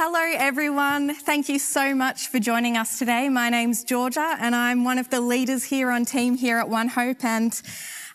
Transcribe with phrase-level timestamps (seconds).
[0.00, 1.12] hello everyone.
[1.12, 3.28] Thank you so much for joining us today.
[3.28, 6.86] My name's Georgia and I'm one of the leaders here on team here at One
[6.86, 7.24] Hope.
[7.24, 7.52] And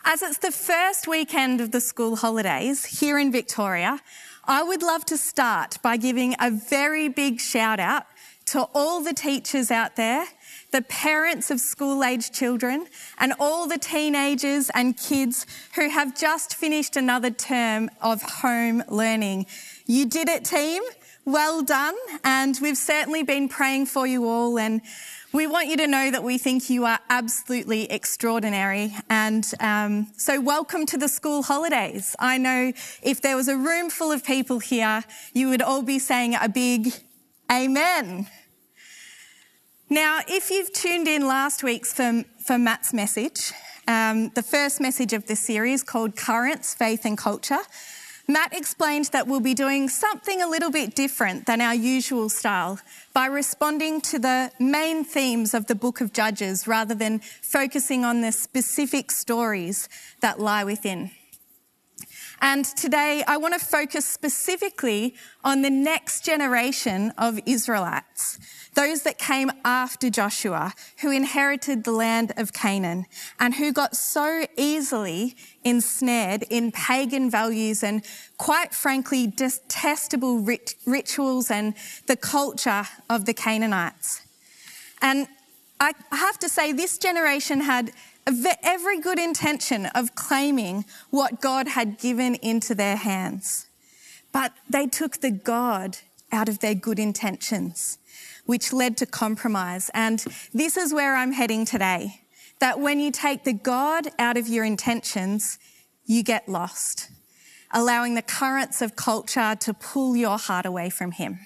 [0.02, 4.00] as it's the first weekend of the school holidays here in Victoria,
[4.46, 8.04] I would love to start by giving a very big shout out
[8.46, 10.24] to all the teachers out there,
[10.72, 12.86] the parents of school age children,
[13.18, 15.44] and all the teenagers and kids
[15.74, 19.44] who have just finished another term of home learning.
[19.84, 20.82] You did it, team.
[21.26, 21.94] Well done.
[22.22, 24.58] And we've certainly been praying for you all.
[24.58, 24.82] And
[25.32, 28.94] we want you to know that we think you are absolutely extraordinary.
[29.08, 32.14] And um, so, welcome to the school holidays.
[32.18, 35.98] I know if there was a room full of people here, you would all be
[35.98, 36.92] saying a big
[37.50, 38.28] amen.
[39.88, 43.52] Now, if you've tuned in last week's for, for Matt's message,
[43.88, 47.60] um, the first message of this series called Currents, Faith and Culture,
[48.26, 52.78] Matt explained that we'll be doing something a little bit different than our usual style
[53.12, 58.22] by responding to the main themes of the book of Judges rather than focusing on
[58.22, 59.90] the specific stories
[60.20, 61.10] that lie within.
[62.44, 68.38] And today I want to focus specifically on the next generation of Israelites
[68.74, 73.06] those that came after Joshua, who inherited the land of Canaan,
[73.38, 78.04] and who got so easily ensnared in pagan values and,
[78.36, 81.74] quite frankly, detestable rit- rituals and
[82.08, 84.22] the culture of the Canaanites.
[85.00, 85.28] And
[85.78, 87.92] I have to say, this generation had
[88.26, 93.66] every good intention of claiming what God had given into their hands.
[94.32, 95.98] But they took the God
[96.32, 97.98] out of their good intentions
[98.46, 99.90] which led to compromise.
[99.94, 102.20] And this is where I'm heading today.
[102.60, 105.58] That when you take the God out of your intentions,
[106.06, 107.10] you get lost,
[107.72, 111.40] allowing the currents of culture to pull your heart away from Him.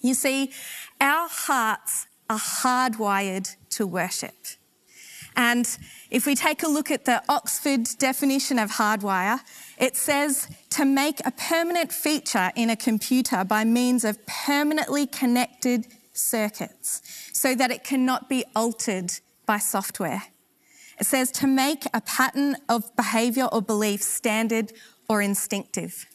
[0.00, 0.52] You see,
[1.00, 4.34] our hearts are hardwired to worship.
[5.36, 5.68] And
[6.10, 9.40] if we take a look at the Oxford definition of hardwire,
[9.78, 15.86] it says to make a permanent feature in a computer by means of permanently connected
[16.14, 17.02] circuits
[17.32, 19.12] so that it cannot be altered
[19.44, 20.22] by software.
[20.98, 24.72] It says to make a pattern of behavior or belief standard
[25.08, 26.06] or instinctive.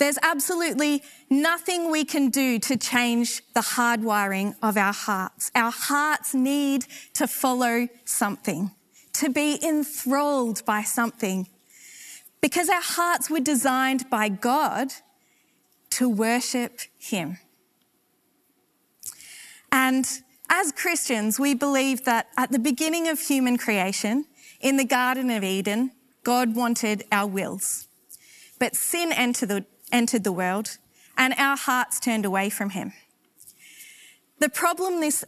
[0.00, 5.50] There's absolutely nothing we can do to change the hardwiring of our hearts.
[5.54, 8.70] Our hearts need to follow something,
[9.12, 11.48] to be enthralled by something.
[12.40, 14.88] Because our hearts were designed by God
[15.90, 17.36] to worship Him.
[19.70, 20.08] And
[20.48, 24.24] as Christians, we believe that at the beginning of human creation,
[24.62, 25.92] in the Garden of Eden,
[26.24, 27.86] God wanted our wills.
[28.58, 30.78] But sin entered the, entered the world
[31.16, 32.92] and our hearts turned away from him.
[34.38, 35.24] The problem this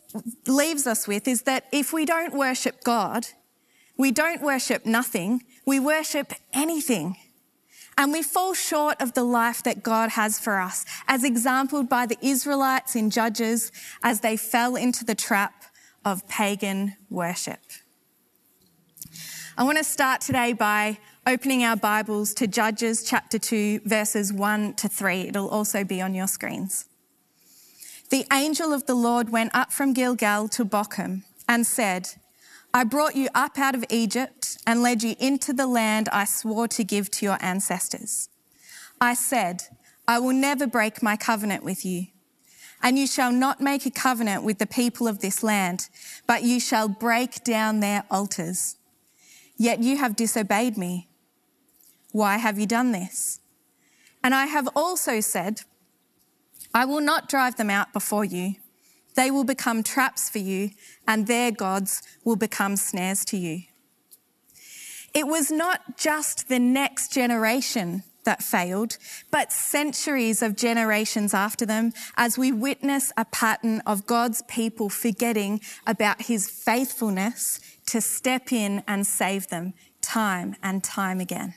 [0.47, 3.27] leaves us with is that if we don't worship God,
[3.99, 7.17] we don't worship nothing, we worship anything.
[7.99, 12.07] And we fall short of the life that God has for us, as exampled by
[12.07, 13.71] the Israelites in Judges
[14.03, 15.65] as they fell into the trap
[16.03, 17.61] of pagan worship.
[19.59, 24.75] I want to start today by opening our Bibles to Judges chapter 2, verses 1
[24.75, 25.29] to 3.
[25.29, 26.87] It'll also be on your screens.
[28.11, 32.09] The angel of the Lord went up from Gilgal to Bochim and said,
[32.75, 36.67] I brought you up out of Egypt and led you into the land I swore
[36.69, 38.29] to give to your ancestors.
[39.01, 39.63] I said,
[40.09, 42.07] I will never break my covenant with you.
[42.83, 45.89] And you shall not make a covenant with the people of this land,
[46.27, 48.77] but you shall break down their altars.
[49.57, 51.09] Yet you have disobeyed me.
[52.13, 53.41] Why have you done this?
[54.23, 55.63] And I have also said,
[56.73, 58.55] I will not drive them out before you.
[59.15, 60.71] They will become traps for you,
[61.07, 63.63] and their gods will become snares to you.
[65.13, 68.97] It was not just the next generation that failed,
[69.31, 75.61] but centuries of generations after them as we witness a pattern of God's people forgetting
[75.87, 81.55] about his faithfulness to step in and save them time and time again.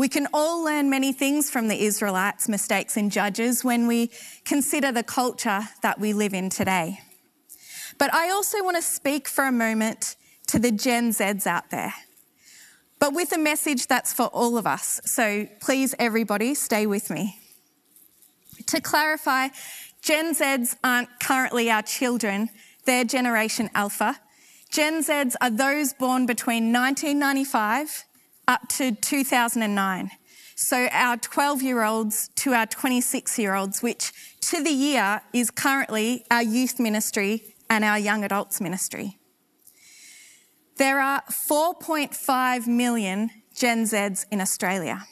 [0.00, 4.10] We can all learn many things from the Israelites' mistakes in Judges when we
[4.46, 7.00] consider the culture that we live in today.
[7.98, 10.16] But I also want to speak for a moment
[10.46, 11.92] to the Gen Zs out there,
[12.98, 15.02] but with a message that's for all of us.
[15.04, 17.36] So please, everybody, stay with me.
[18.68, 19.48] To clarify,
[20.00, 22.48] Gen Zs aren't currently our children,
[22.86, 24.18] they're Generation Alpha.
[24.70, 28.06] Gen Zs are those born between 1995
[28.50, 30.10] up to 2009.
[30.56, 35.52] So our 12 year olds to our 26 year olds, which to the year is
[35.52, 39.18] currently our youth ministry and our young adults ministry.
[40.78, 45.04] There are 4.5 million Gen Zs in Australia.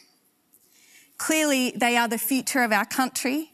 [1.16, 3.52] Clearly, they are the future of our country,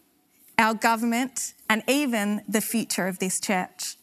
[0.59, 3.97] our government, and even the future of this church.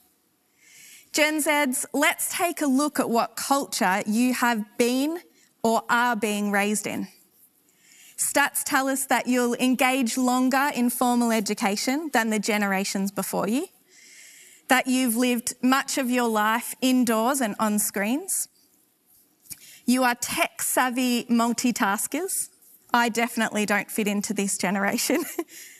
[1.11, 5.19] Gen Zs, let's take a look at what culture you have been
[5.63, 7.07] or are being raised in.
[8.17, 13.67] Stats tell us that you'll engage longer in formal education than the generations before you,
[14.67, 18.47] that you've lived much of your life indoors and on screens.
[19.85, 22.49] You are tech savvy multitaskers.
[22.93, 25.23] I definitely don't fit into this generation.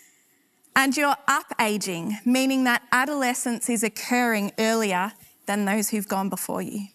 [0.76, 5.14] and you're up aging, meaning that adolescence is occurring earlier
[5.46, 6.88] than those who've gone before you.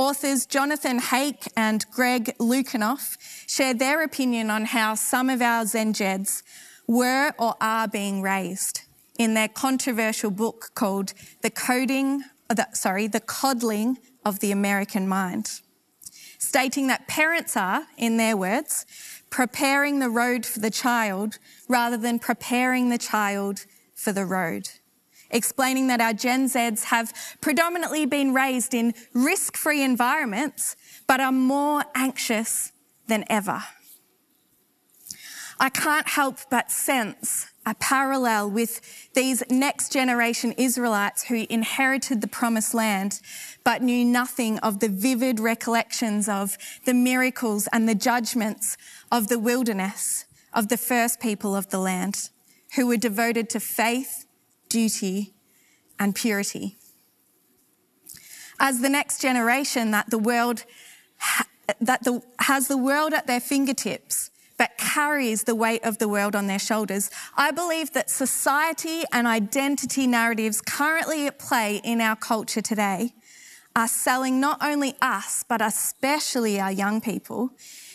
[0.00, 6.42] Authors Jonathan Haidt and Greg Lukianoff shared their opinion on how some of our Zenjeds
[6.88, 8.80] were or are being raised
[9.18, 11.12] in their controversial book called
[11.42, 15.60] The Coding, uh, the, sorry, The Coddling of the American Mind,
[16.38, 18.86] stating that parents are, in their words,
[19.28, 21.36] preparing the road for the child
[21.68, 24.70] rather than preparing the child for the road
[25.30, 31.32] explaining that our Gen Zs have predominantly been raised in risk free environments, but are
[31.32, 32.72] more anxious
[33.06, 33.62] than ever.
[35.58, 38.80] I can't help but sense a parallel with
[39.12, 43.20] these next generation Israelites who inherited the promised land
[43.62, 46.56] but knew nothing of the vivid recollections of
[46.86, 48.78] the miracles and the judgments
[49.12, 50.24] of the wilderness
[50.54, 52.30] of the first people of the land
[52.76, 54.24] who were devoted to faith
[54.70, 55.34] duty,
[55.98, 56.78] and purity.
[58.58, 60.64] As the next generation that the world
[61.80, 66.34] that the, has the world at their fingertips, but carries the weight of the world
[66.34, 67.10] on their shoulders.
[67.36, 73.14] I believe that society and identity narratives currently at play in our culture today
[73.74, 77.50] are selling not only us, but especially our young people,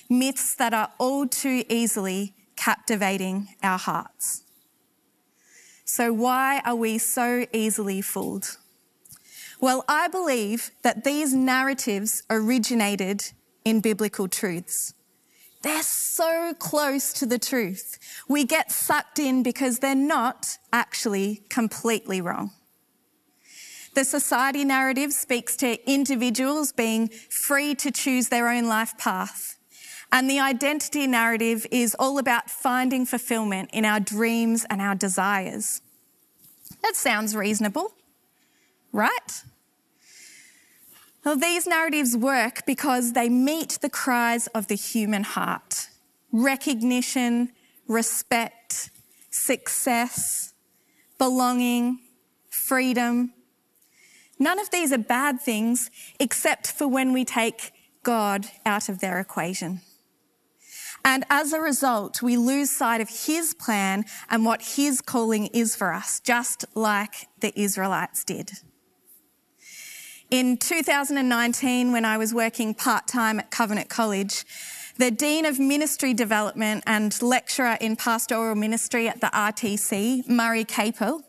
[0.10, 4.45] myths that are all too easily captivating our hearts.
[5.86, 8.58] So, why are we so easily fooled?
[9.62, 13.32] Well, I believe that these narratives originated
[13.64, 14.96] in biblical truths.
[15.62, 18.00] They're so close to the truth.
[18.28, 22.52] We get sucked in because they're not actually completely wrong.
[23.94, 29.55] The society narrative speaks to individuals being free to choose their own life path.
[30.12, 35.82] And the identity narrative is all about finding fulfillment in our dreams and our desires.
[36.82, 37.94] That sounds reasonable,
[38.92, 39.44] right?
[41.26, 45.90] Well, these narratives work because they meet the cries of the human heart
[46.32, 47.50] recognition,
[47.88, 48.90] respect,
[49.30, 50.54] success,
[51.18, 52.00] belonging,
[52.50, 53.34] freedom.
[54.38, 57.72] None of these are bad things except for when we take
[58.04, 59.82] God out of their equation.
[61.06, 65.76] And as a result, we lose sight of his plan and what his calling is
[65.76, 68.52] for us, just like the Israelites did.
[70.32, 74.46] In 2019, when I was working part time at Covenant College,
[74.98, 81.22] the Dean of Ministry Development and lecturer in pastoral ministry at the RTC, Murray Capill,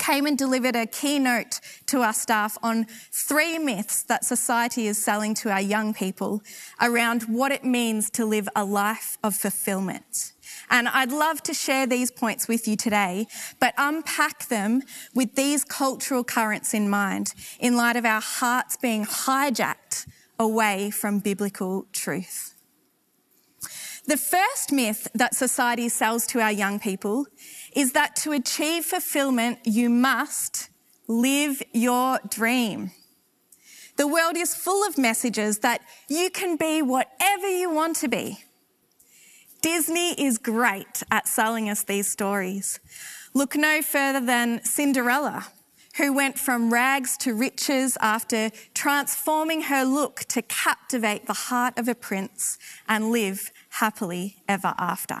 [0.00, 5.34] came and delivered a keynote to our staff on three myths that society is selling
[5.34, 6.42] to our young people
[6.80, 10.32] around what it means to live a life of fulfillment.
[10.70, 13.26] And I'd love to share these points with you today,
[13.60, 14.82] but unpack them
[15.14, 20.06] with these cultural currents in mind, in light of our hearts being hijacked
[20.38, 22.54] away from biblical truth.
[24.06, 27.26] The first myth that society sells to our young people
[27.74, 30.70] is that to achieve fulfillment, you must
[31.06, 32.92] live your dream.
[33.96, 38.38] The world is full of messages that you can be whatever you want to be.
[39.60, 42.80] Disney is great at selling us these stories.
[43.34, 45.48] Look no further than Cinderella,
[45.96, 51.88] who went from rags to riches after transforming her look to captivate the heart of
[51.88, 52.56] a prince
[52.88, 55.20] and live happily ever after.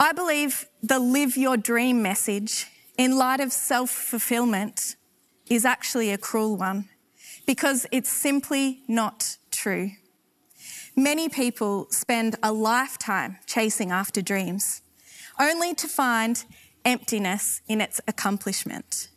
[0.00, 4.94] I believe the live your dream message, in light of self fulfillment,
[5.50, 6.88] is actually a cruel one
[7.46, 9.90] because it's simply not true.
[10.94, 14.82] Many people spend a lifetime chasing after dreams,
[15.40, 16.44] only to find
[16.84, 19.08] emptiness in its accomplishment.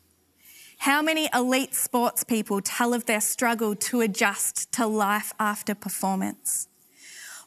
[0.80, 6.68] How many elite sports people tell of their struggle to adjust to life after performance?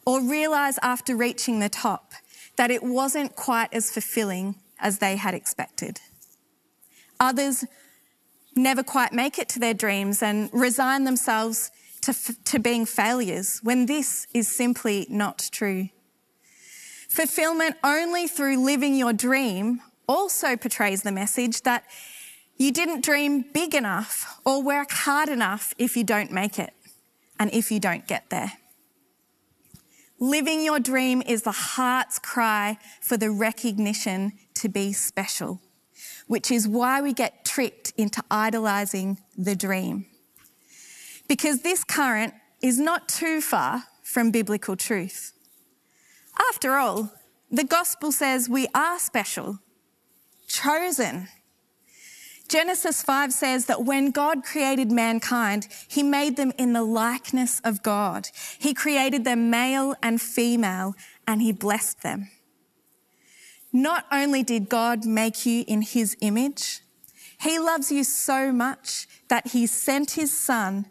[0.07, 2.13] or realize after reaching the top
[2.57, 6.01] that it wasn't quite as fulfilling as they had expected.
[7.21, 7.65] Others
[8.57, 11.71] never quite make it to their dreams and resign themselves
[12.03, 15.89] to, f- to being failures when this is simply not true.
[17.09, 21.85] Fulfillment only through living your dream also portrays the message that
[22.57, 26.73] you didn't dream big enough or work hard enough if you don't make it
[27.39, 28.53] and if you don't get there.
[30.25, 35.61] Living your dream is the heart's cry for the recognition to be special,
[36.27, 40.07] which is why we get tricked into idolizing the dream.
[41.29, 45.35] Because this current is not too far from biblical truth.
[46.51, 47.13] After all,
[47.51, 49.59] the gospel says we are special,
[50.49, 51.29] chosen,
[52.55, 57.83] Genesis 5 says that when God created mankind, he made them in the likeness of
[57.83, 58.29] God.
[58.61, 60.95] He created them male and female,
[61.27, 62.31] and he blessed them.
[63.73, 66.79] Not only did God make you in his image,
[67.41, 70.87] he loves you so much that he sent his son,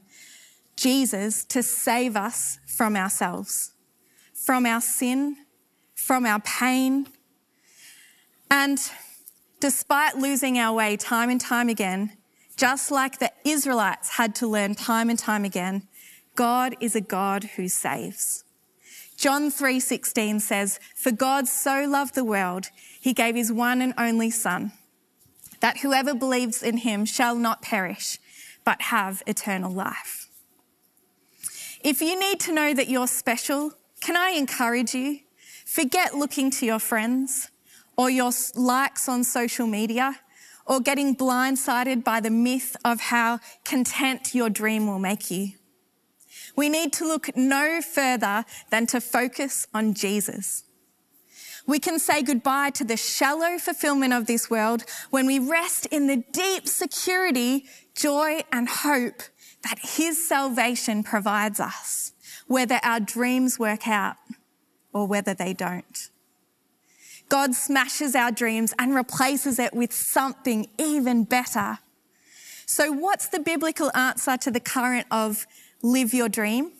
[0.76, 3.72] Jesus, to save us from ourselves,
[4.34, 5.38] from our sin,
[5.96, 7.08] from our pain,
[8.52, 8.80] and
[9.64, 12.12] despite losing our way time and time again,
[12.58, 15.88] just like the Israelites had to learn time and time again,
[16.36, 18.44] God is a God who saves.
[19.16, 24.30] John 3:16 says, "For God so loved the world, he gave his one and only
[24.30, 24.74] son,
[25.62, 28.20] that whoever believes in him shall not perish,
[28.66, 30.28] but have eternal life."
[31.80, 35.22] If you need to know that you're special, can I encourage you?
[35.66, 37.48] Forget looking to your friends
[37.98, 40.20] or your likes on social media
[40.66, 45.52] or getting blindsided by the myth of how content your dream will make you.
[46.56, 50.64] We need to look no further than to focus on Jesus.
[51.66, 56.08] We can say goodbye to the shallow fulfillment of this world when we rest in
[56.08, 59.24] the deep security, joy, and hope
[59.64, 62.12] that His salvation provides us,
[62.48, 64.18] whether our dreams work out
[64.94, 66.10] or whether they don't.
[67.34, 71.80] God smashes our dreams and replaces it with something even better.
[72.68, 75.48] So, what's the biblical answer to the current of
[75.82, 76.74] live your dream?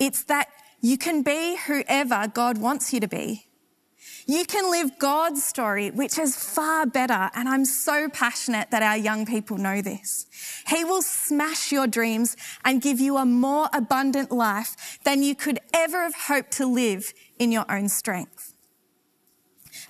[0.00, 0.48] It's that
[0.80, 3.46] you can be whoever God wants you to be.
[4.26, 7.30] You can live God's story, which is far better.
[7.32, 10.26] And I'm so passionate that our young people know this.
[10.66, 15.60] He will smash your dreams and give you a more abundant life than you could
[15.72, 18.55] ever have hoped to live in your own strength.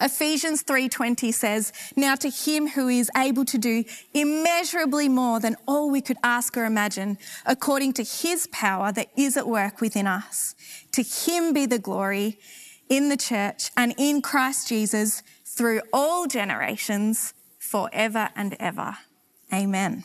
[0.01, 5.91] Ephesians 3:20 says, "Now to him who is able to do immeasurably more than all
[5.91, 10.55] we could ask or imagine, according to his power that is at work within us,
[10.93, 12.39] to him be the glory
[12.89, 18.99] in the church and in Christ Jesus through all generations, forever and ever."
[19.53, 20.05] Amen.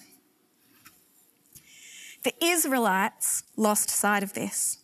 [2.23, 4.77] The Israelites lost sight of this.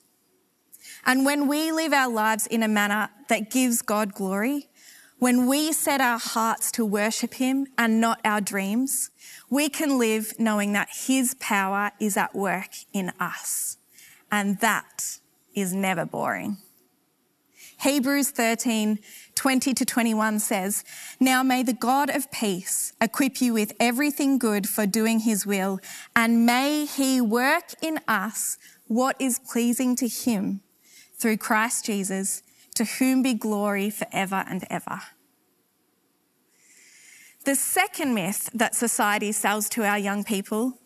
[1.05, 4.67] And when we live our lives in a manner that gives God glory,
[5.19, 9.09] when we set our hearts to worship Him and not our dreams,
[9.49, 13.77] we can live knowing that His power is at work in us.
[14.31, 15.19] And that
[15.55, 16.57] is never boring.
[17.79, 18.99] Hebrews 13,
[19.35, 20.83] 20 to 21 says,
[21.19, 25.79] Now may the God of peace equip you with everything good for doing his will,
[26.15, 28.57] and may he work in us
[28.87, 30.61] what is pleasing to him
[31.15, 32.41] through Christ Jesus
[32.77, 35.01] to whom be glory forever and ever.
[37.43, 40.77] The second myth that society sells to our young people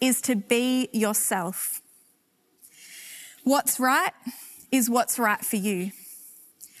[0.00, 1.80] is to be yourself.
[3.42, 4.12] What's right
[4.70, 5.90] is what's right for you.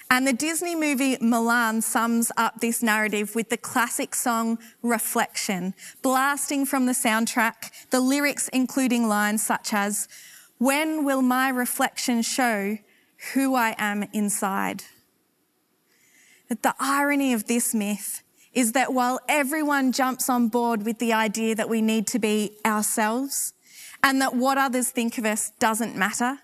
[0.08, 6.64] And the Disney movie Mulan sums up this narrative with the classic song Reflection, blasting
[6.64, 10.06] from the soundtrack, the lyrics including lines such as,
[10.58, 12.78] When will my reflection show
[13.34, 14.84] who I am inside.
[16.48, 18.22] But the irony of this myth
[18.52, 22.56] is that while everyone jumps on board with the idea that we need to be
[22.64, 23.52] ourselves
[24.02, 26.38] and that what others think of us doesn't matter,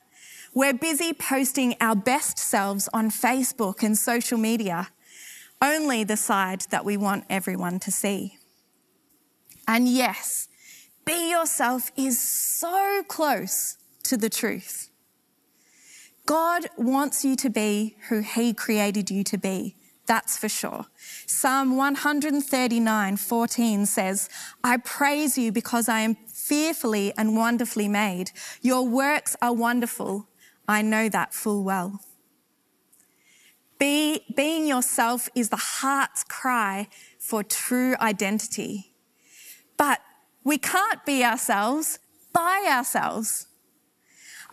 [0.53, 4.89] we're busy posting our best selves on Facebook and social media,
[5.61, 8.39] only the side that we want everyone to see.
[9.67, 10.49] And yes,
[11.05, 14.91] be yourself is so close to the truth.
[16.27, 19.77] God wants you to be who He created you to be.
[20.07, 20.87] That's for sure.
[21.27, 24.29] Psalm 139, 14 says,
[24.63, 28.31] I praise you because I am fearfully and wonderfully made.
[28.61, 30.29] Your works are wonderful.
[30.69, 32.01] I know that full well.
[33.79, 36.89] Be, being yourself is the heart's cry
[37.19, 38.95] for true identity.
[39.77, 40.01] But
[40.45, 41.99] we can't be ourselves
[42.33, 43.47] by ourselves.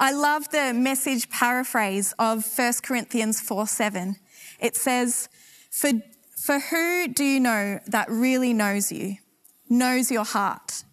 [0.02, 4.16] I love the message paraphrase of 1 Corinthians 4 7.
[4.60, 5.30] It says,
[5.70, 5.92] for,
[6.36, 9.18] for who do you know that really knows you,
[9.70, 10.86] knows your heart?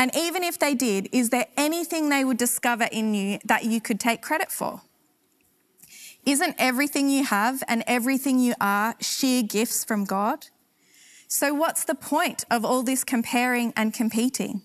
[0.00, 3.80] And even if they did, is there anything they would discover in you that you
[3.80, 4.82] could take credit for?
[6.26, 10.48] Isn't everything you have and everything you are sheer gifts from God?
[11.28, 14.62] So, what's the point of all this comparing and competing?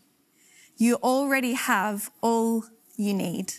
[0.78, 2.66] You already have all
[2.96, 3.54] you need.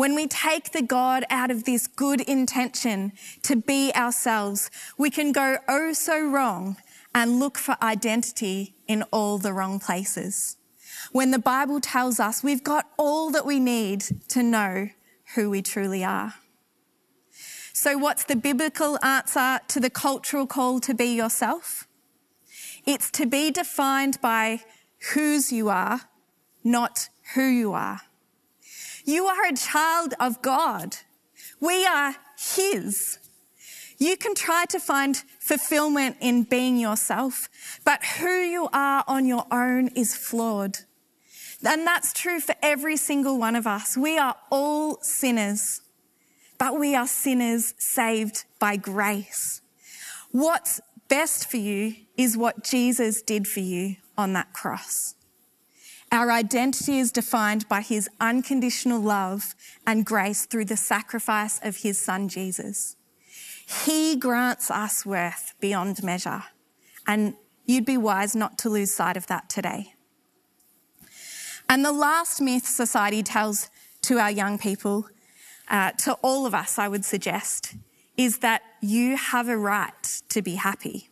[0.00, 5.30] When we take the God out of this good intention to be ourselves, we can
[5.30, 6.78] go oh so wrong
[7.14, 10.56] and look for identity in all the wrong places.
[11.12, 14.88] When the Bible tells us we've got all that we need to know
[15.34, 16.32] who we truly are.
[17.74, 21.86] So, what's the biblical answer to the cultural call to be yourself?
[22.86, 24.62] It's to be defined by
[25.12, 26.00] whose you are,
[26.64, 28.00] not who you are.
[29.10, 30.98] You are a child of God.
[31.58, 33.18] We are His.
[33.98, 37.48] You can try to find fulfillment in being yourself,
[37.84, 40.78] but who you are on your own is flawed.
[41.64, 43.96] And that's true for every single one of us.
[43.96, 45.80] We are all sinners,
[46.56, 49.60] but we are sinners saved by grace.
[50.30, 55.16] What's best for you is what Jesus did for you on that cross.
[56.12, 59.54] Our identity is defined by his unconditional love
[59.86, 62.96] and grace through the sacrifice of his son Jesus.
[63.84, 66.42] He grants us worth beyond measure,
[67.06, 69.94] and you'd be wise not to lose sight of that today.
[71.68, 73.70] And the last myth society tells
[74.02, 75.06] to our young people,
[75.68, 77.76] uh, to all of us, I would suggest,
[78.16, 81.09] is that you have a right to be happy.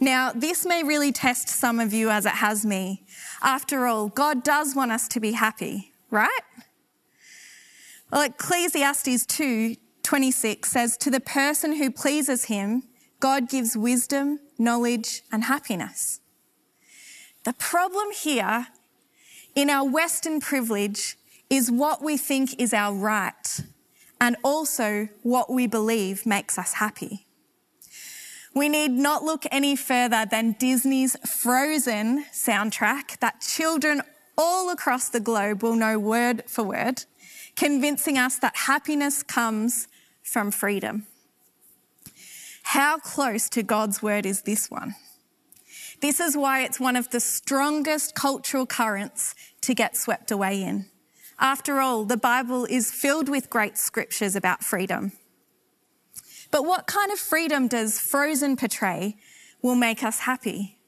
[0.00, 3.04] Now, this may really test some of you as it has me.
[3.42, 6.40] After all, God does want us to be happy, right?
[8.10, 12.84] Well, Ecclesiastes 2 26 says, To the person who pleases him,
[13.20, 16.20] God gives wisdom, knowledge, and happiness.
[17.44, 18.68] The problem here
[19.54, 21.18] in our Western privilege
[21.50, 23.60] is what we think is our right
[24.20, 27.26] and also what we believe makes us happy.
[28.58, 34.02] We need not look any further than Disney's Frozen soundtrack that children
[34.36, 37.04] all across the globe will know word for word,
[37.54, 39.86] convincing us that happiness comes
[40.24, 41.06] from freedom.
[42.64, 44.96] How close to God's word is this one?
[46.00, 50.86] This is why it's one of the strongest cultural currents to get swept away in.
[51.38, 55.12] After all, the Bible is filled with great scriptures about freedom.
[56.50, 59.16] But what kind of freedom does Frozen portray
[59.60, 60.78] will make us happy?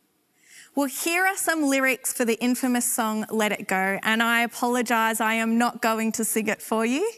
[0.74, 5.20] Well, here are some lyrics for the infamous song Let It Go, and I apologise,
[5.20, 7.10] I am not going to sing it for you.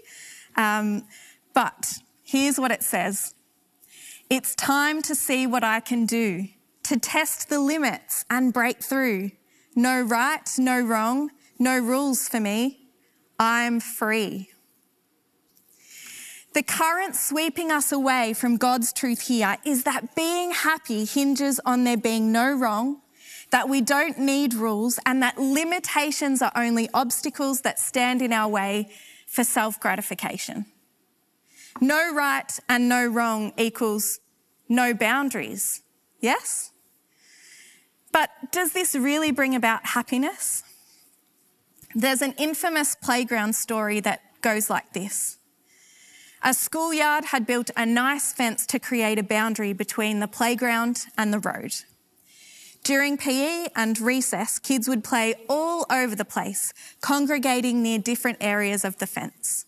[0.56, 1.06] Um,
[1.54, 3.34] but here's what it says
[4.30, 6.48] It's time to see what I can do,
[6.84, 9.32] to test the limits and break through.
[9.76, 12.88] No right, no wrong, no rules for me.
[13.38, 14.51] I'm free.
[16.54, 21.84] The current sweeping us away from God's truth here is that being happy hinges on
[21.84, 23.00] there being no wrong,
[23.50, 28.48] that we don't need rules, and that limitations are only obstacles that stand in our
[28.48, 28.90] way
[29.26, 30.66] for self gratification.
[31.80, 34.20] No right and no wrong equals
[34.68, 35.82] no boundaries.
[36.20, 36.70] Yes?
[38.12, 40.64] But does this really bring about happiness?
[41.94, 45.38] There's an infamous playground story that goes like this.
[46.44, 51.32] A schoolyard had built a nice fence to create a boundary between the playground and
[51.32, 51.72] the road.
[52.82, 58.84] During PE and recess, kids would play all over the place, congregating near different areas
[58.84, 59.66] of the fence.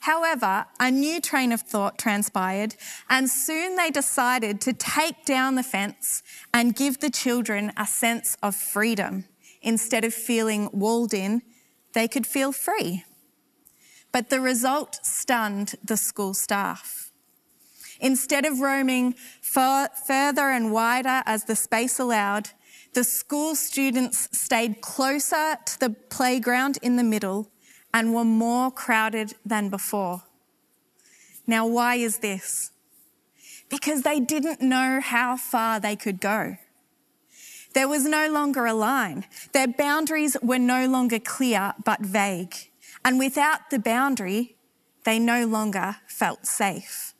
[0.00, 2.76] However, a new train of thought transpired,
[3.10, 6.22] and soon they decided to take down the fence
[6.54, 9.24] and give the children a sense of freedom.
[9.60, 11.42] Instead of feeling walled in,
[11.94, 13.02] they could feel free.
[14.16, 17.12] But the result stunned the school staff.
[18.00, 22.48] Instead of roaming further and wider as the space allowed,
[22.94, 27.50] the school students stayed closer to the playground in the middle
[27.92, 30.22] and were more crowded than before.
[31.46, 32.70] Now, why is this?
[33.68, 36.56] Because they didn't know how far they could go.
[37.74, 39.26] There was no longer a line.
[39.52, 42.54] Their boundaries were no longer clear but vague
[43.06, 44.56] And without the boundary,
[45.04, 47.14] they no longer felt safe.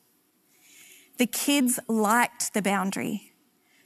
[1.16, 3.34] The kids liked the boundary.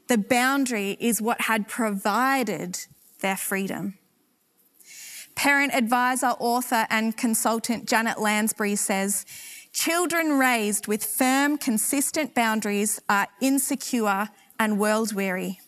[0.09, 2.87] The boundary is what had provided
[3.21, 3.99] their freedom.
[5.35, 9.27] Parent advisor, author, and consultant Janet Lansbury says
[9.75, 15.61] Children raised with firm, consistent boundaries are insecure and world weary.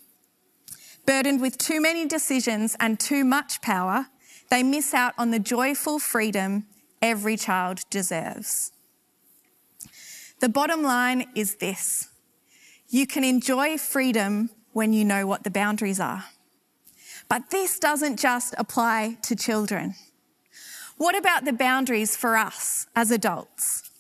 [1.05, 4.07] Burdened with too many decisions and too much power,
[4.53, 6.67] they miss out on the joyful freedom
[7.01, 8.71] every child deserves.
[10.41, 12.11] The bottom line is this
[12.91, 16.25] you can enjoy freedom when you know what the boundaries are.
[17.31, 19.95] But this doesn't just apply to children.
[20.99, 23.91] What about the boundaries for us as adults?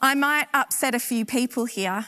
[0.00, 2.06] I might upset a few people here,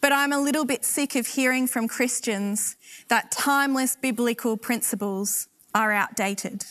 [0.00, 2.74] but I'm a little bit sick of hearing from Christians
[3.06, 6.64] that timeless biblical principles are outdated.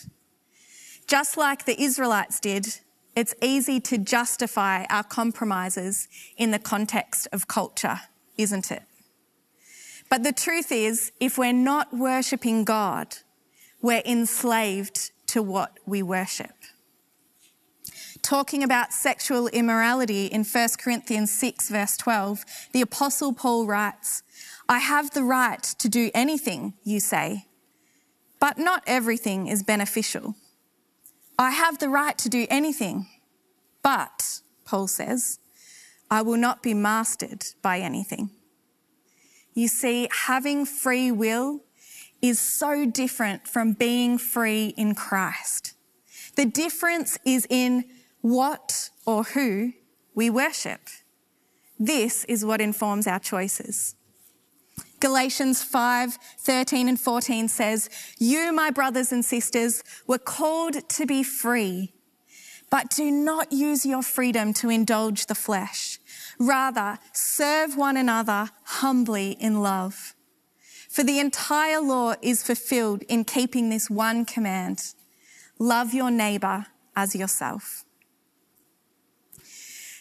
[1.08, 2.80] Just like the Israelites did,
[3.16, 6.08] it's easy to justify our compromises
[6.38, 8.02] in the context of culture,
[8.38, 8.84] isn't it?
[10.10, 13.18] But the truth is, if we're not worshipping God,
[13.82, 16.52] we're enslaved to what we worship
[18.28, 24.22] talking about sexual immorality in 1 Corinthians 6, verse 12, the Apostle Paul writes,
[24.68, 27.47] I have the right to do anything, you say,
[28.40, 30.36] but not everything is beneficial.
[31.40, 33.08] I have the right to do anything,
[33.84, 35.40] but, Paul says,
[36.10, 38.30] I will not be mastered by anything.
[39.54, 41.64] You see, having free will
[42.22, 45.74] is so different from being free in Christ.
[46.36, 47.86] The difference is in
[48.22, 49.74] what or who
[50.16, 50.82] we worship.
[51.80, 53.96] This is what informs our choices.
[55.00, 61.24] Galatians 5 13 and 14 says, You, my brothers and sisters, were called to be
[61.24, 61.94] free,
[62.72, 66.00] but do not use your freedom to indulge the flesh.
[66.40, 70.16] Rather, serve one another humbly in love.
[70.90, 74.94] For the entire law is fulfilled in keeping this one command
[75.60, 77.84] love your neighbor as yourself.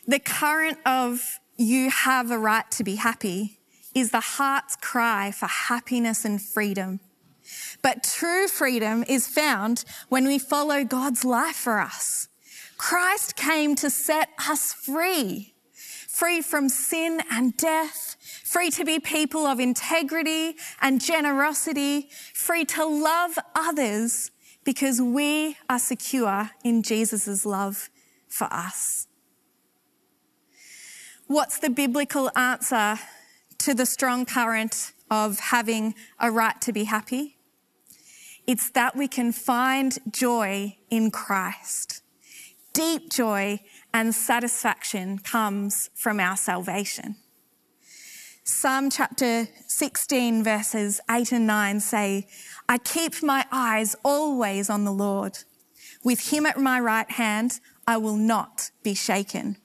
[0.07, 3.56] The current of you have a right to be happy
[3.97, 7.01] is the heart's cry for happiness and freedom.
[7.81, 12.29] But true freedom is found when we follow God's life for us.
[12.77, 19.47] Christ came to set us free, free from sin and death, free to be people
[19.47, 24.31] of integrity and generosity, free to love others
[24.63, 27.89] because we are secure in Jesus' love
[28.29, 29.07] for us.
[31.29, 32.99] What's the biblical answer
[33.59, 37.37] to the strong current of having a right to be happy?
[38.47, 42.03] It's that we can find joy in Christ.
[42.73, 43.61] Deep joy
[43.93, 47.17] and satisfaction comes from our salvation.
[48.45, 52.29] Psalm chapter 16, verses 8 and 9 say,
[52.69, 55.39] I keep my eyes always on the Lord.
[56.05, 59.57] With him at my right hand, I will not be shaken.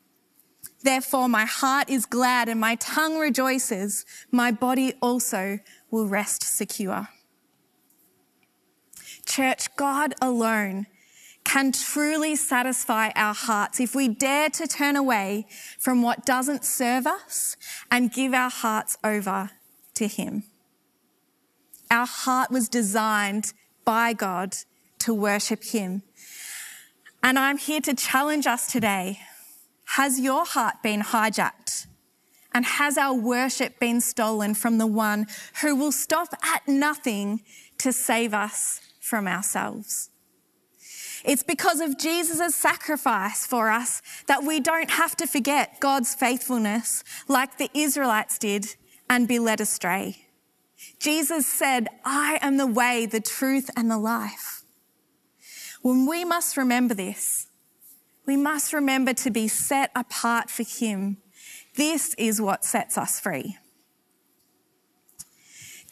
[0.83, 4.05] Therefore, my heart is glad and my tongue rejoices.
[4.31, 5.59] My body also
[5.91, 7.09] will rest secure.
[9.25, 10.87] Church, God alone
[11.43, 15.45] can truly satisfy our hearts if we dare to turn away
[15.79, 17.57] from what doesn't serve us
[17.89, 19.51] and give our hearts over
[19.95, 20.43] to Him.
[21.89, 23.53] Our heart was designed
[23.85, 24.55] by God
[24.99, 26.03] to worship Him.
[27.23, 29.19] And I'm here to challenge us today
[29.95, 31.87] has your heart been hijacked?
[32.53, 35.27] And has our worship been stolen from the one
[35.61, 37.41] who will stop at nothing
[37.77, 40.09] to save us from ourselves?
[41.23, 47.03] It's because of Jesus' sacrifice for us that we don't have to forget God's faithfulness
[47.27, 48.75] like the Israelites did
[49.09, 50.25] and be led astray.
[50.99, 54.63] Jesus said, I am the way, the truth, and the life.
[55.81, 57.47] When we must remember this,
[58.25, 61.17] we must remember to be set apart for Him.
[61.75, 63.57] This is what sets us free.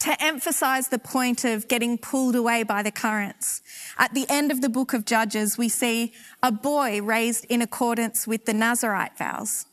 [0.00, 3.60] To emphasize the point of getting pulled away by the currents,
[3.98, 8.26] at the end of the book of Judges, we see a boy raised in accordance
[8.26, 9.66] with the Nazarite vows.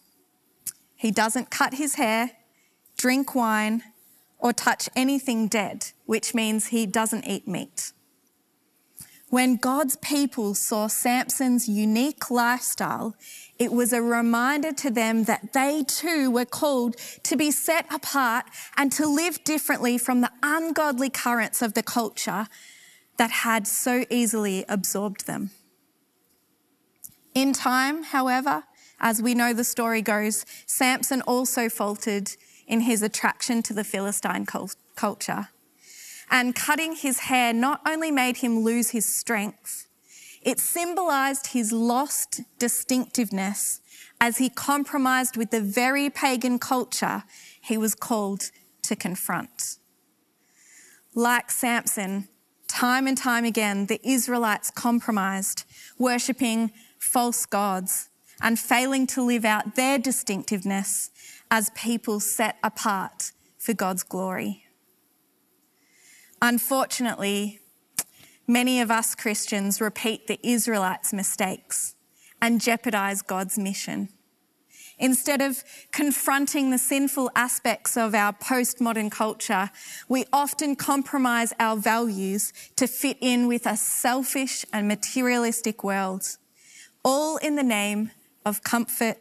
[0.97, 2.31] He doesn't cut his hair,
[2.97, 3.83] drink wine,
[4.37, 7.93] or touch anything dead, which means he doesn't eat meat.
[9.29, 13.13] When God's people saw Samson's unique lifestyle,
[13.59, 18.45] it was a reminder to them that they too were called to be set apart
[18.77, 22.47] and to live differently from the ungodly currents of the culture
[23.17, 25.51] that had so easily absorbed them.
[27.35, 28.63] In time, however,
[28.99, 32.31] as we know the story goes, Samson also faltered
[32.65, 34.45] in his attraction to the Philistine
[34.95, 35.49] culture.
[36.29, 39.87] And cutting his hair not only made him lose his strength,
[40.41, 43.81] it symbolized his lost distinctiveness
[44.19, 47.23] as he compromised with the very pagan culture
[47.61, 48.51] he was called
[48.83, 49.77] to confront.
[51.13, 52.27] Like Samson,
[52.67, 55.63] time and time again, the Israelites compromised,
[55.97, 58.09] worshipping false gods
[58.41, 61.09] and failing to live out their distinctiveness
[61.49, 64.66] as people set apart for God's glory.
[66.41, 67.59] Unfortunately,
[68.47, 71.95] many of us Christians repeat the Israelites' mistakes
[72.41, 74.09] and jeopardize God's mission.
[74.99, 79.69] Instead of confronting the sinful aspects of our postmodern culture,
[80.07, 86.37] we often compromise our values to fit in with a selfish and materialistic world,
[87.03, 88.11] all in the name
[88.43, 89.17] of comfort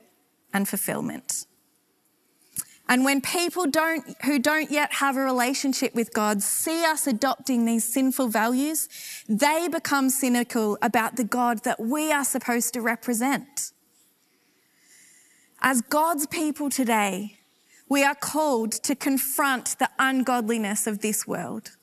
[0.53, 1.47] and fulfillment.
[2.89, 7.65] And when people don't, who don't yet have a relationship with God see us adopting
[7.65, 8.89] these sinful values,
[9.29, 13.73] they become cynical about the God that we are supposed to represent.
[15.61, 17.39] As God's people today,
[17.89, 21.77] we are called to confront the ungodliness of this world.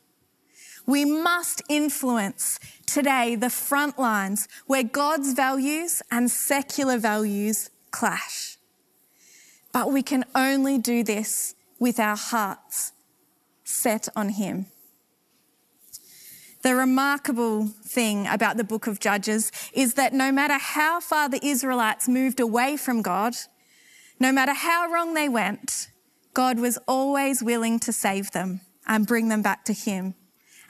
[0.85, 8.52] We must influence today the front lines where God's values and secular values clash.
[9.73, 12.93] But we can only do this with our hearts
[13.63, 14.67] set on Him.
[16.62, 21.45] The remarkable thing about the book of Judges is that no matter how far the
[21.45, 23.33] Israelites moved away from God,
[24.17, 25.89] no matter how wrong they went,
[26.33, 30.13] God was always willing to save them and bring them back to Him.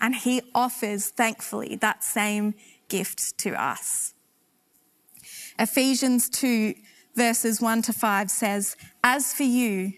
[0.01, 2.55] And He offers, thankfully, that same
[2.87, 4.13] gift to us.
[5.59, 6.73] Ephesians 2,
[7.15, 9.93] verses 1 to 5 says, As for you,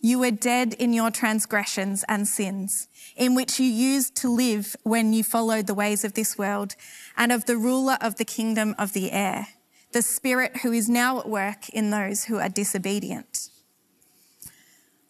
[0.00, 5.12] you were dead in your transgressions and sins, in which you used to live when
[5.12, 6.74] you followed the ways of this world
[7.16, 9.48] and of the ruler of the kingdom of the air
[9.92, 13.48] the Spirit who is now at work in those who are disobedient.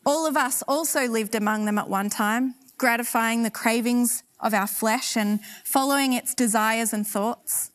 [0.07, 4.67] All of us also lived among them at one time, gratifying the cravings of our
[4.67, 7.71] flesh and following its desires and thoughts.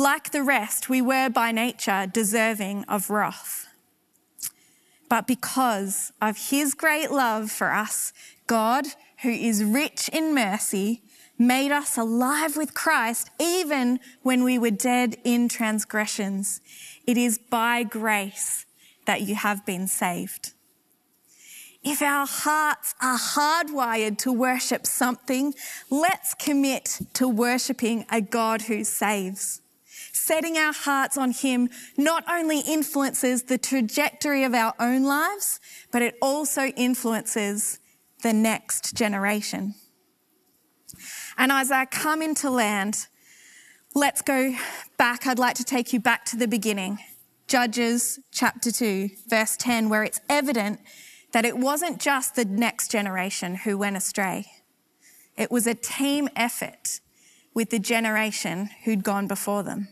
[0.00, 3.66] Like the rest, we were by nature deserving of wrath.
[5.10, 8.14] But because of his great love for us,
[8.46, 8.86] God,
[9.20, 11.02] who is rich in mercy,
[11.38, 16.62] made us alive with Christ even when we were dead in transgressions.
[17.06, 18.64] It is by grace
[19.04, 20.54] that you have been saved.
[21.84, 25.52] If our hearts are hardwired to worship something,
[25.90, 29.60] let's commit to worshiping a God who saves.
[30.12, 35.60] Setting our hearts on Him not only influences the trajectory of our own lives,
[35.92, 37.78] but it also influences
[38.22, 39.74] the next generation.
[41.38, 43.06] And as I come into land,
[43.94, 44.54] let's go
[44.98, 45.26] back.
[45.26, 46.98] I'd like to take you back to the beginning.
[47.46, 50.80] Judges chapter 2, verse 10, where it's evident
[51.32, 54.46] that it wasn't just the next generation who went astray.
[55.36, 57.00] It was a team effort
[57.54, 59.88] with the generation who'd gone before them.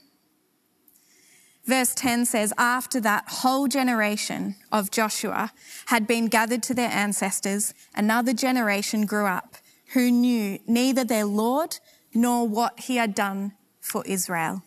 [1.68, 5.52] Verse 10 says, After that whole generation of Joshua
[5.86, 9.56] had been gathered to their ancestors, another generation grew up
[9.92, 11.78] who knew neither their Lord
[12.14, 13.52] nor what he had done
[13.82, 14.62] for Israel.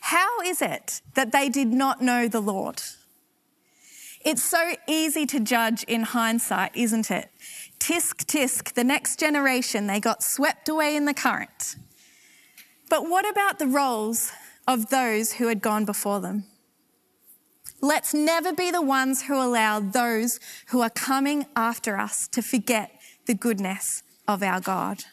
[0.00, 2.80] How is it that they did not know the Lord?
[4.24, 7.28] It's so easy to judge in hindsight, isn't it?
[7.78, 11.76] Tisk, tisk, the next generation, they got swept away in the current.
[12.88, 14.32] But what about the roles
[14.66, 16.44] of those who had gone before them?
[17.80, 22.90] Let's never be the ones who allow those who are coming after us to forget
[23.26, 25.04] the goodness of our God.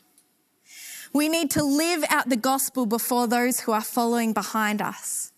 [1.13, 5.33] We need to live out the gospel before those who are following behind us.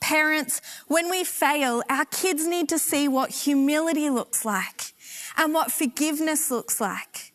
[0.00, 4.92] Parents, when we fail, our kids need to see what humility looks like
[5.36, 7.32] and what forgiveness looks like.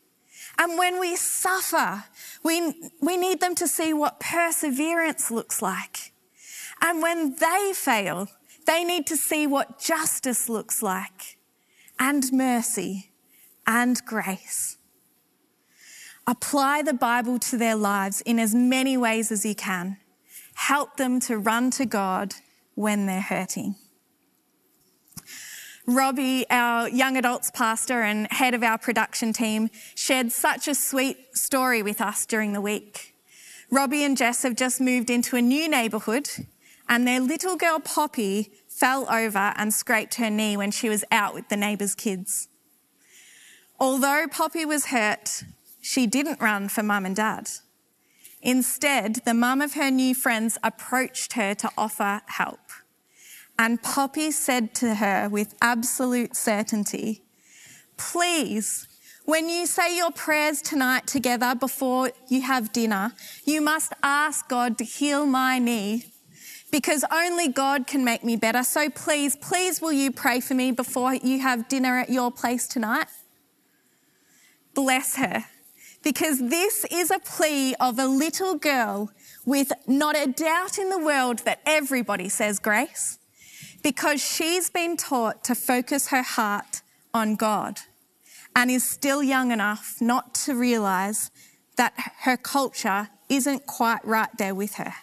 [0.57, 2.05] And when we suffer,
[2.43, 6.12] we, we need them to see what perseverance looks like.
[6.83, 8.27] And when they fail,
[8.67, 11.37] they need to see what justice looks like
[11.97, 13.11] and mercy
[13.65, 14.77] and grace.
[16.27, 19.97] Apply the Bible to their lives in as many ways as you can.
[20.55, 22.33] Help them to run to God
[22.75, 23.75] when they're hurting.
[25.87, 31.37] Robbie, our young adults pastor and head of our production team, shared such a sweet
[31.37, 33.15] story with us during the week.
[33.69, 36.29] Robbie and Jess have just moved into a new neighbourhood
[36.93, 41.33] and their little girl Poppy fell over and scraped her knee when she was out
[41.33, 42.49] with the neighbour's kids.
[43.79, 45.43] Although Poppy was hurt,
[45.81, 47.49] she didn't run for mum and dad.
[48.43, 52.59] Instead, the mum of her new friends approached her to offer help.
[53.57, 57.23] And Poppy said to her with absolute certainty,
[57.97, 58.87] Please,
[59.25, 63.13] when you say your prayers tonight together before you have dinner,
[63.45, 66.12] you must ask God to heal my knee
[66.73, 68.63] because only God can make me better.
[68.63, 72.67] So please, please, will you pray for me before you have dinner at your place
[72.67, 73.05] tonight?
[74.73, 75.45] Bless her
[76.03, 79.11] because this is a plea of a little girl
[79.45, 83.19] with not a doubt in the world that everybody says grace,
[83.83, 86.81] because she's been taught to focus her heart
[87.13, 87.81] on God
[88.55, 91.29] and is still young enough not to realize
[91.77, 94.93] that her culture isn't quite right there with her.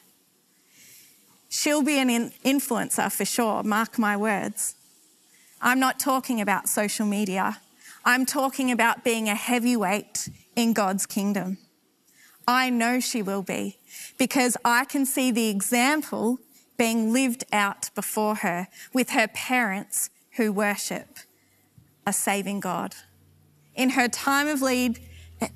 [1.53, 4.77] She'll be an influencer for sure, mark my words.
[5.61, 7.59] I'm not talking about social media.
[8.05, 11.59] I'm talking about being a heavyweight in God's kingdom.
[12.47, 13.79] I know she will be
[14.17, 16.39] because I can see the example
[16.79, 21.19] being lived out before her with her parents who worship
[22.07, 22.95] a saving God.
[23.75, 25.01] In her time of lead,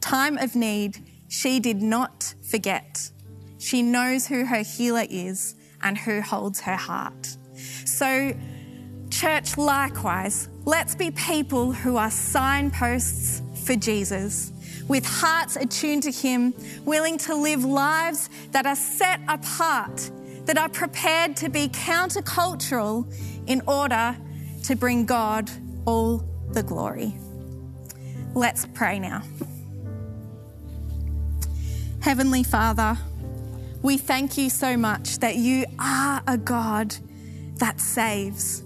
[0.00, 3.10] time of need, she did not forget.
[3.58, 5.54] She knows who her healer is
[5.84, 7.36] and who holds her heart.
[7.84, 8.34] So,
[9.10, 14.50] church, likewise, let's be people who are signposts for Jesus
[14.88, 20.10] with hearts attuned to Him, willing to live lives that are set apart,
[20.46, 23.10] that are prepared to be countercultural
[23.46, 24.16] in order
[24.64, 25.50] to bring God
[25.86, 27.16] all the glory.
[28.34, 29.22] Let's pray now.
[32.00, 32.98] Heavenly Father,
[33.84, 36.96] we thank you so much that you are a God
[37.56, 38.62] that saves.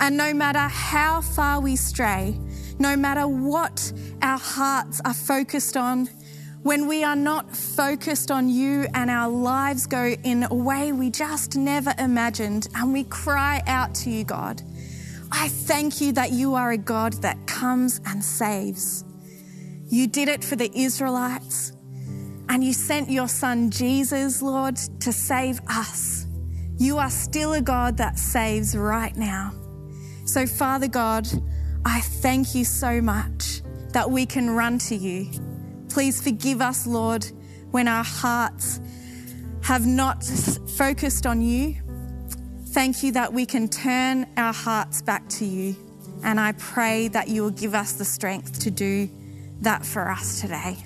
[0.00, 2.36] And no matter how far we stray,
[2.80, 6.08] no matter what our hearts are focused on,
[6.64, 11.10] when we are not focused on you and our lives go in a way we
[11.10, 14.62] just never imagined, and we cry out to you, God,
[15.30, 19.04] I thank you that you are a God that comes and saves.
[19.88, 21.72] You did it for the Israelites,
[22.48, 26.26] and you sent your son Jesus, Lord, to save us.
[26.78, 29.52] You are still a God that saves right now.
[30.24, 31.26] So, Father God,
[31.84, 35.30] I thank you so much that we can run to you.
[35.88, 37.26] Please forgive us, Lord,
[37.70, 38.80] when our hearts
[39.62, 40.22] have not
[40.76, 41.76] focused on you.
[42.68, 45.74] Thank you that we can turn our hearts back to you.
[46.22, 49.08] And I pray that you will give us the strength to do
[49.62, 50.85] that for us today.